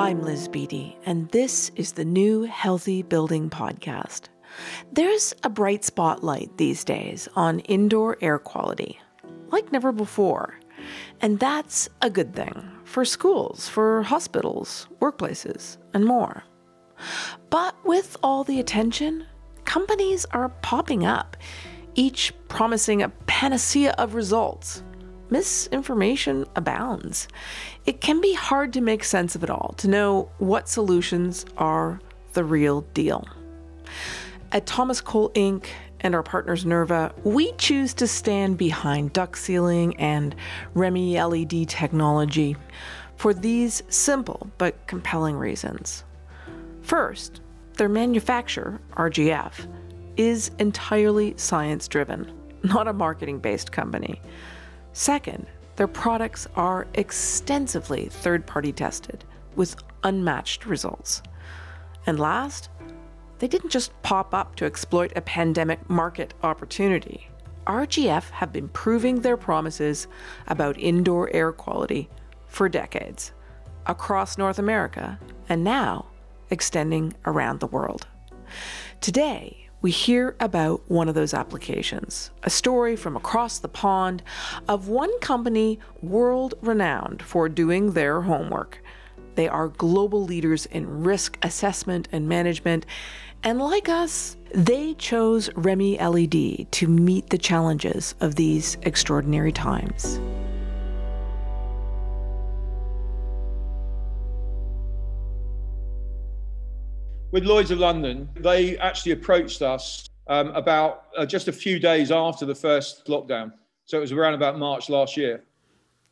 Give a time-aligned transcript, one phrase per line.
[0.00, 4.28] I'm Liz Beatty, and this is the new Healthy Building Podcast.
[4.90, 8.98] There's a bright spotlight these days on indoor air quality,
[9.48, 10.58] like never before.
[11.20, 16.44] And that's a good thing for schools, for hospitals, workplaces, and more.
[17.50, 19.26] But with all the attention,
[19.66, 21.36] companies are popping up,
[21.94, 24.82] each promising a panacea of results.
[25.30, 27.28] Misinformation abounds.
[27.86, 32.00] It can be hard to make sense of it all, to know what solutions are
[32.32, 33.26] the real deal.
[34.52, 35.66] At Thomas Cole Inc.
[36.00, 40.34] and our partners Nerva, we choose to stand behind duct sealing and
[40.74, 42.56] REME-LED technology
[43.16, 46.04] for these simple but compelling reasons.
[46.82, 47.40] First,
[47.76, 49.52] their manufacturer, RGF,
[50.16, 54.20] is entirely science driven, not a marketing based company.
[54.92, 59.24] Second, their products are extensively third party tested
[59.56, 61.22] with unmatched results.
[62.06, 62.68] And last,
[63.38, 67.28] they didn't just pop up to exploit a pandemic market opportunity.
[67.66, 70.08] RGF have been proving their promises
[70.48, 72.08] about indoor air quality
[72.46, 73.32] for decades
[73.86, 76.06] across North America and now
[76.50, 78.06] extending around the world.
[79.00, 84.22] Today, we hear about one of those applications a story from across the pond
[84.68, 88.82] of one company world renowned for doing their homework.
[89.36, 92.84] They are global leaders in risk assessment and management,
[93.42, 100.20] and like us, they chose REME-LED to meet the challenges of these extraordinary times.
[107.30, 112.10] With Lloyd's of London, they actually approached us um, about uh, just a few days
[112.10, 113.52] after the first lockdown.
[113.84, 115.42] So it was around about March last year.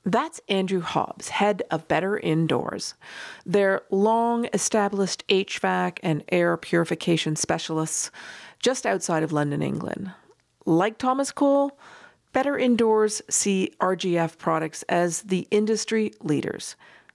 [0.05, 2.95] That's Andrew Hobbs, head of Better Indoors.
[3.45, 8.11] They're long established HVAC and air purification specialists
[8.59, 10.13] just outside of London, England.
[10.65, 11.79] Like Thomas Cole,
[12.33, 16.75] Better Indoors see RGF products as the industry leaders.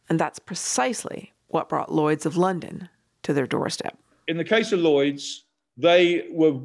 [0.10, 2.90] And that's precisely what brought Lloyd's of London
[3.24, 3.98] to their doorstep.
[4.28, 5.46] In the case of Lloyd's,
[5.78, 6.60] they were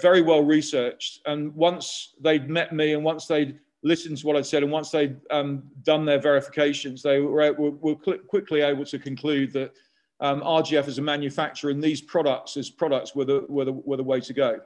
[0.00, 1.20] very well researched.
[1.26, 4.90] And once they'd met me and once they'd listened to what I'd said and once
[4.90, 9.74] they'd um, done their verifications, they were, were, were quickly able to conclude that
[10.20, 13.96] um, RGF as a manufacturer and these products as products were the, were, the, were
[13.96, 14.60] the way to go.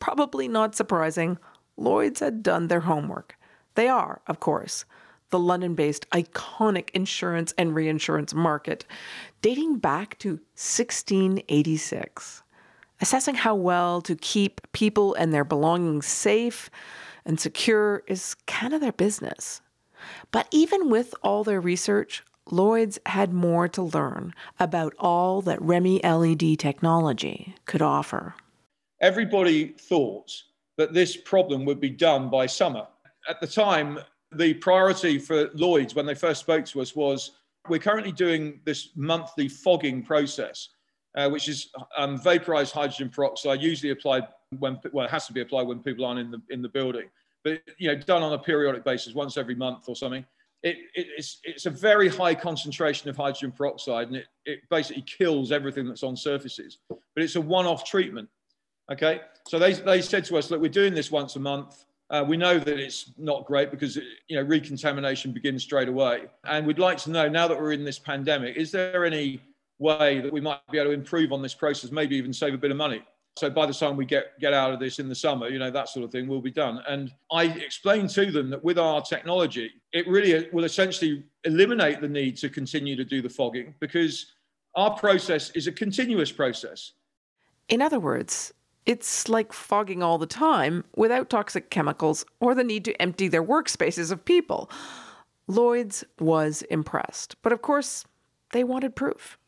[0.00, 1.38] Probably not surprising,
[1.76, 3.36] Lloyd's had done their homework.
[3.74, 4.84] They are, of course,
[5.30, 8.84] the London based iconic insurance and reinsurance market,
[9.42, 12.42] dating back to 1686.
[13.00, 16.68] Assessing how well to keep people and their belongings safe
[17.24, 19.60] and secure is kind of their business.
[20.30, 26.58] But even with all their research, Lloyd's had more to learn about all that REME-LED
[26.58, 28.34] technology could offer.
[29.00, 30.32] Everybody thought
[30.76, 32.86] that this problem would be done by summer.
[33.28, 33.98] At the time,
[34.32, 38.90] the priority for Lloyd's when they first spoke to us was we're currently doing this
[38.96, 40.70] monthly fogging process,
[41.16, 44.26] uh, which is um, vaporized hydrogen peroxide, usually applied
[44.58, 47.08] when, well, it has to be applied when people aren't in the, in the building,
[47.44, 50.24] but, you know, done on a periodic basis, once every month or something.
[50.62, 55.02] It, it, it's, it's a very high concentration of hydrogen peroxide and it, it basically
[55.02, 58.28] kills everything that's on surfaces, but it's a one-off treatment.
[58.90, 61.84] Okay, so they, they said to us, look, we're doing this once a month.
[62.10, 66.66] Uh, we know that it's not great because you know recontamination begins straight away, and
[66.66, 69.40] we'd like to know now that we're in this pandemic, is there any
[69.78, 72.58] way that we might be able to improve on this process, maybe even save a
[72.58, 73.02] bit of money?
[73.36, 75.70] So by the time we get get out of this in the summer, you know
[75.70, 76.82] that sort of thing will be done.
[76.88, 82.08] And I explained to them that with our technology, it really will essentially eliminate the
[82.08, 84.32] need to continue to do the fogging because
[84.74, 86.92] our process is a continuous process.
[87.68, 88.54] In other words,
[88.88, 93.44] it's like fogging all the time without toxic chemicals or the need to empty their
[93.44, 94.70] workspaces of people.
[95.46, 98.06] Lloyd's was impressed, but of course,
[98.52, 99.38] they wanted proof.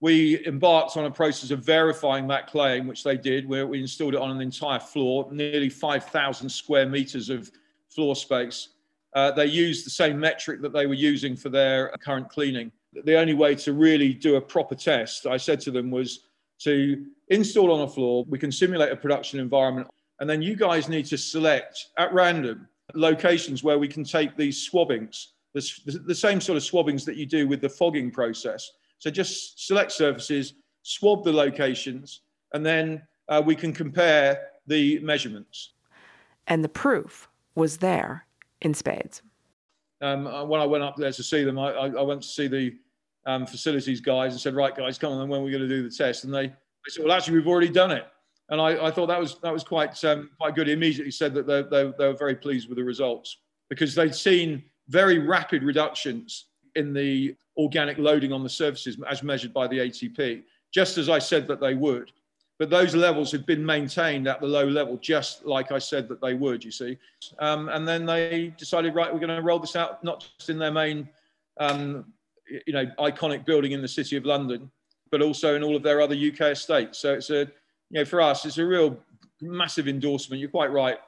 [0.00, 4.14] We embarked on a process of verifying that claim, which they did, where we installed
[4.14, 7.50] it on an entire floor, nearly 5,000 square meters of
[7.88, 8.68] floor space.
[9.14, 12.70] Uh, they used the same metric that they were using for their current cleaning.
[12.92, 16.20] The only way to really do a proper test, I said to them, was
[16.60, 18.24] to install on a floor.
[18.28, 19.88] We can simulate a production environment.
[20.20, 24.62] And then you guys need to select at random locations where we can take these
[24.62, 28.70] swabbings, the, the same sort of swabbings that you do with the fogging process.
[28.98, 32.22] So just select surfaces, swab the locations,
[32.54, 35.72] and then uh, we can compare the measurements.
[36.46, 38.26] And the proof was there
[38.62, 39.22] in spades.
[40.00, 42.28] Um, uh, when I went up there to see them, I, I, I went to
[42.28, 42.74] see the
[43.26, 45.68] um, facilities guys and said, right, guys, come on, then when are we going to
[45.68, 46.24] do the test?
[46.24, 46.54] And they, they
[46.88, 48.06] said, well, actually, we've already done it.
[48.48, 50.68] And I, I thought that was, that was quite, um, quite good.
[50.68, 53.38] He immediately said that they, they, they were very pleased with the results
[53.68, 56.46] because they'd seen very rapid reductions
[56.76, 60.42] in the organic loading on the surfaces as measured by the ATP,
[60.72, 62.12] just as I said that they would.
[62.58, 66.22] But those levels had been maintained at the low level, just like I said that
[66.22, 66.96] they would, you see.
[67.38, 70.58] Um, and then they decided, right, we're going to roll this out, not just in
[70.58, 71.08] their main,
[71.58, 72.12] um,
[72.48, 74.70] you know, iconic building in the city of London,
[75.10, 76.98] but also in all of their other UK estates.
[76.98, 77.40] So it's a,
[77.90, 78.98] you know, for us, it's a real
[79.40, 80.40] massive endorsement.
[80.40, 80.98] You're quite right.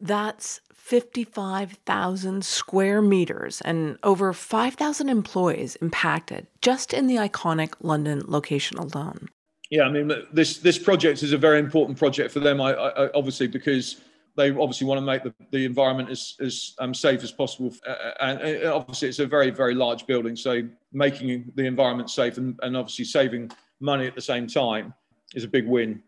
[0.00, 8.76] That's 55,000 square meters and over 5,000 employees impacted just in the iconic London location
[8.76, 9.28] alone.
[9.70, 12.60] Yeah, I mean, this this project is a very important project for them.
[12.60, 13.96] I, I obviously because
[14.36, 17.72] they obviously want to make the, the environment as, as um, safe as possible.
[17.86, 20.36] Uh, uh and uh, obviously, it's a very, very large building.
[20.36, 23.50] So, making the environment safe and, and obviously saving
[23.80, 24.94] money at the same time
[25.34, 26.02] is a big win.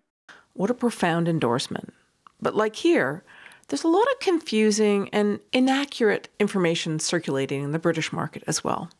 [0.54, 1.92] What a profound endorsement.
[2.40, 3.24] But, like here,
[3.68, 8.90] there's a lot of confusing and inaccurate information circulating in the British market as well.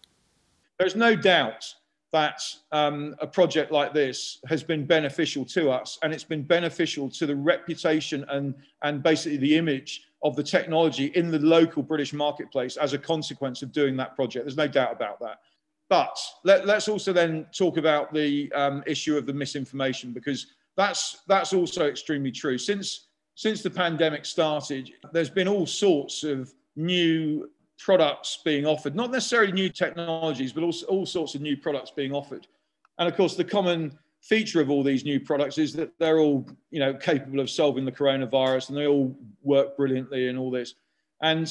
[0.78, 1.74] There's no doubt
[2.12, 2.40] that
[2.72, 7.26] um, a project like this has been beneficial to us and it's been beneficial to
[7.26, 12.76] the reputation and, and basically the image of the technology in the local British marketplace
[12.76, 14.44] as a consequence of doing that project.
[14.44, 15.40] There's no doubt about that.
[15.88, 21.18] But let, us also then talk about the um, issue of the misinformation because that's,
[21.28, 22.58] that's also extremely true.
[22.58, 23.06] Since
[23.36, 29.52] since the pandemic started, there's been all sorts of new products being offered, not necessarily
[29.52, 32.46] new technologies, but also all sorts of new products being offered.
[32.98, 36.48] And of course, the common feature of all these new products is that they're all,
[36.70, 40.74] you know, capable of solving the coronavirus and they all work brilliantly and all this.
[41.22, 41.48] And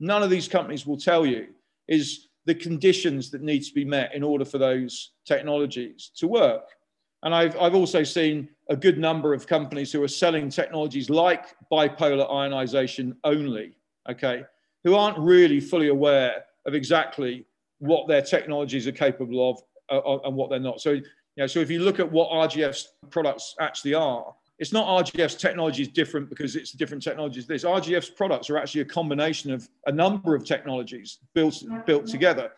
[0.00, 1.48] none of these companies will tell you
[1.88, 6.68] is the conditions that need to be met in order for those technologies to work.
[7.22, 11.56] And I've, I've also seen a good number of companies who are selling technologies like
[11.72, 13.72] bipolar ionization only,
[14.10, 14.44] okay,
[14.84, 17.46] who aren't really fully aware of exactly
[17.78, 19.60] what their technologies are capable of
[19.90, 20.80] uh, and what they're not.
[20.80, 21.02] So, you
[21.36, 25.82] know, so if you look at what RGF's products actually are, it's not RGF's technology
[25.82, 27.46] is different because it's different technologies.
[27.46, 32.52] This RGF's products are actually a combination of a number of technologies built built together.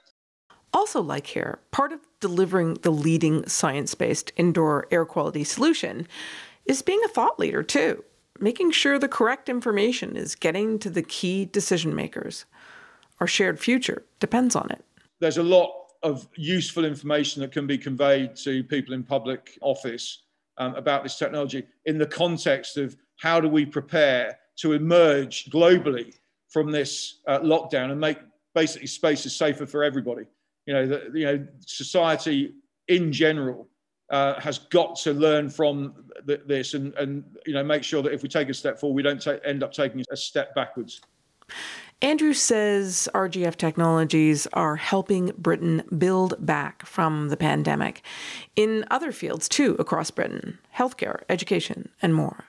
[0.75, 6.07] Also, like here, part of delivering the leading science based indoor air quality solution
[6.67, 8.05] is being a thought leader, too,
[8.41, 12.45] making sure the correct information is getting to the key decision makers.
[13.21, 14.85] Our shared future depends on it.
[15.21, 15.73] There's a lot
[16.03, 20.23] of useful information that can be conveyed to people in public office
[20.59, 26.15] um, about this technology in the context of how do we prepare to emerge globally
[26.49, 28.19] from this uh, lockdown and make
[28.55, 30.27] basically spaces safer for everybody
[30.67, 32.53] you know, the, you know, society
[32.89, 33.69] in general
[34.11, 35.95] uh, has got to learn from
[36.27, 38.95] th- this and, and, you know, make sure that if we take a step forward,
[38.95, 41.01] we don't ta- end up taking a step backwards.
[42.03, 48.03] Andrew says RGF technologies are helping Britain build back from the pandemic
[48.55, 52.45] in other fields too across Britain healthcare, education, and more.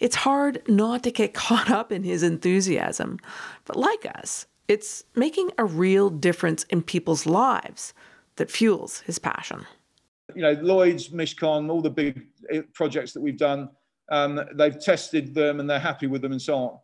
[0.00, 3.18] It's hard not to get caught up in his enthusiasm,
[3.64, 7.94] but like us, it's making a real difference in people's lives
[8.36, 9.66] that fuels his passion.
[10.34, 13.68] You know, Lloyd's, Mishcon, all the big eh, projects that we've done,
[14.10, 16.78] um, they've tested them and they're happy with them and so on.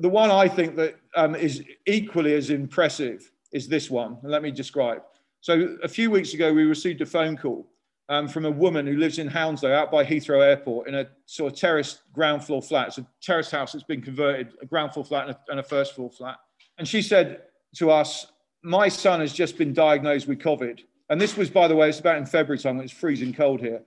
[0.00, 4.18] The, one I think that um, is equally as impressive is this one.
[4.22, 5.02] And let me describe.
[5.40, 7.68] So a few weeks ago, we received a phone call
[8.08, 11.52] um, from a woman who lives in Hounslow out by Heathrow Airport in a sort
[11.52, 12.88] of terraced ground floor flat.
[12.88, 15.62] It's a terraced house that's been converted, a ground floor flat and a, and a
[15.62, 16.36] first floor flat.
[16.78, 17.42] And she said
[17.76, 18.26] to us,
[18.62, 20.80] My son has just been diagnosed with COVID.
[21.10, 23.60] And this was, by the way, it's about in February time when it's freezing cold
[23.60, 23.82] here.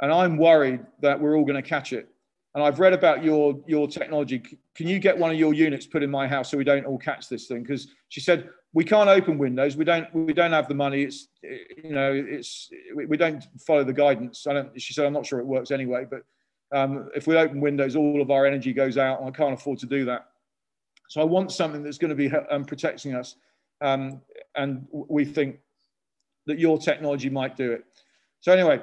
[0.00, 2.08] And I'm worried that we're all going to catch it.
[2.54, 4.40] And I've read about your, your technology.
[4.76, 6.98] Can you get one of your units put in my house so we don't all
[6.98, 7.62] catch this thing?
[7.62, 9.76] Because she said, we can't open windows.
[9.76, 11.02] We don't, we don't have the money.
[11.02, 14.46] It's, you know, it's, we don't follow the guidance.
[14.46, 16.22] I don't, she said, I'm not sure it works anyway, but
[16.76, 19.78] um, if we open windows, all of our energy goes out and I can't afford
[19.80, 20.26] to do that.
[21.08, 23.36] So I want something that's going to be um, protecting us.
[23.80, 24.20] Um,
[24.56, 25.58] and we think
[26.46, 27.84] that your technology might do it.
[28.40, 28.80] So anyway,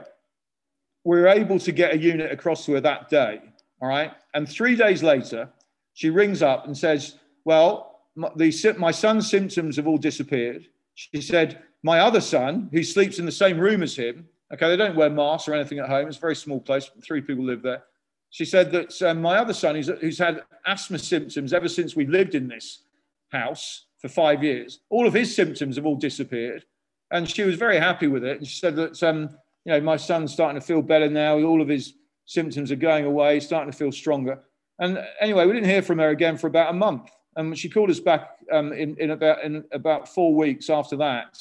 [1.03, 3.41] we were able to get a unit across to her that day.
[3.81, 4.11] All right.
[4.33, 5.49] And three days later,
[5.93, 10.67] she rings up and says, well, my, the, my son's symptoms have all disappeared.
[10.95, 14.77] She said, my other son, who sleeps in the same room as him, okay, they
[14.77, 16.07] don't wear masks or anything at home.
[16.07, 16.89] It's a very small place.
[17.03, 17.83] Three people live there.
[18.29, 22.05] She said that um, my other son, who's, who's had asthma symptoms ever since we
[22.05, 22.83] lived in this
[23.31, 26.63] house for five years, all of his symptoms have all disappeared.
[27.11, 28.37] And she was very happy with it.
[28.37, 29.29] And she said that, um,
[29.65, 31.37] you know, my son's starting to feel better now.
[31.39, 31.93] All of his
[32.25, 34.39] symptoms are going away, He's starting to feel stronger.
[34.79, 37.11] And anyway, we didn't hear from her again for about a month.
[37.35, 41.37] And she called us back um, in, in, about, in about four weeks after that.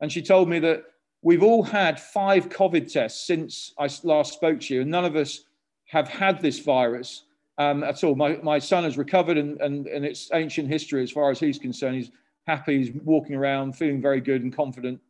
[0.00, 0.84] And she told me that
[1.22, 5.16] we've all had five COVID tests since I last spoke to you, and none of
[5.16, 5.44] us
[5.86, 7.24] have had this virus
[7.58, 8.14] um, at all.
[8.14, 11.58] My, my son has recovered and, and, and its ancient history as far as he's
[11.58, 11.96] concerned.
[11.96, 12.10] He's
[12.46, 15.00] happy, he's walking around, feeling very good and confident.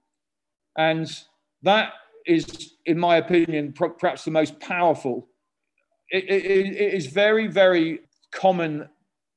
[0.76, 1.10] And
[1.62, 1.92] that
[2.26, 5.28] is, in my opinion, perhaps the most powerful.
[6.10, 8.00] It, it, it is very, very
[8.32, 8.88] common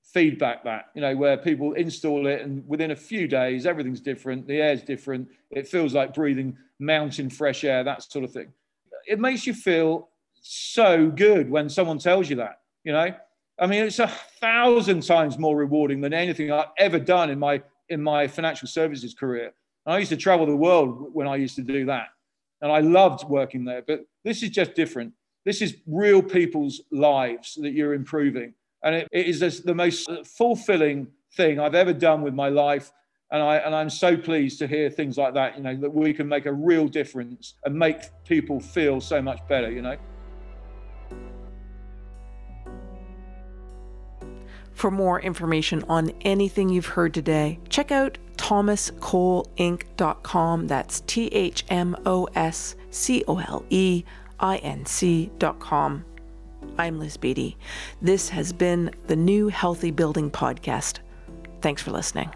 [0.04, 4.48] feedback that, you know, where people install it and within a few days, everything's different,
[4.48, 8.48] the air's different, it feels like breathing mountain fresh air, that sort of thing.
[9.08, 10.10] It makes you feel
[10.42, 13.14] so good when someone tells you that, you know.
[13.60, 17.62] I mean, it's a thousand times more rewarding than anything I've ever done in my
[17.90, 19.54] in my financial services career.
[19.86, 22.08] I used to travel the world when I used to do that.
[22.62, 23.84] And I loved working there.
[23.86, 25.14] But this is just different.
[25.46, 28.54] This is real people's lives that you're improving.
[28.84, 32.92] And it, it is the most fulfilling thing I've ever done with my life.
[33.32, 36.14] And, I, and I'm so pleased to hear things like that, you know, that we
[36.14, 39.98] can make a real difference and make people feel so much better, you know.
[44.76, 50.68] For more information on anything you've heard today, check out thomascoleinc.com.
[50.68, 54.04] That's T H M O S C O L E
[54.40, 56.06] I N C.com.
[56.78, 57.56] I'm Liz Beatty.
[58.02, 61.00] This has been the new Healthy Building Podcast.
[61.62, 62.30] Thanks for listening.